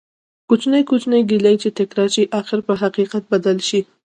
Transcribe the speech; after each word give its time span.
کوچنی 0.49 0.81
کوچنی 0.89 1.21
ګېلې 1.29 1.53
چې 1.61 1.69
تکرار 1.79 2.09
شي 2.15 2.23
،اخير 2.39 2.59
په 2.67 2.73
حقيقت 2.81 3.23
بدلي 3.31 3.63
شي 3.69 3.79